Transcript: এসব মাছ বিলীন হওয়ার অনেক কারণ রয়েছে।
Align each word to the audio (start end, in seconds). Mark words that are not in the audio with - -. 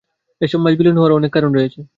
এসব 0.41 0.59
মাছ 0.59 0.73
বিলীন 0.77 0.95
হওয়ার 0.97 1.17
অনেক 1.19 1.31
কারণ 1.33 1.51
রয়েছে। 1.53 1.81